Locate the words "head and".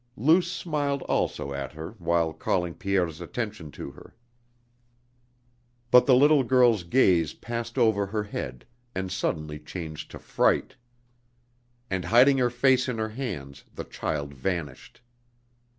8.23-9.11